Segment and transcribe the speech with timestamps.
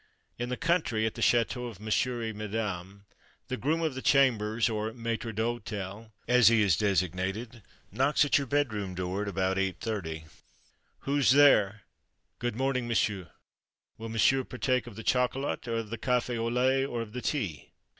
[0.39, 3.05] In the country, at the château of Monsieur et Madame,
[3.49, 8.47] the groom of the chambers, or maître d'hôtel, as he is designated, knocks at your
[8.47, 10.23] bedroom door at about 8.30.
[11.01, 11.81] "Who's there?"
[12.39, 13.27] "Good morning, M'sieu.
[13.99, 17.21] Will M'sieu partake of the chocolat, or of the café au lait, or of the
[17.21, 17.69] tea?"